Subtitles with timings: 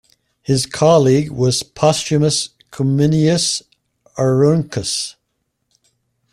[0.41, 3.61] His colleague was Postumus Cominius
[4.17, 5.13] Auruncus.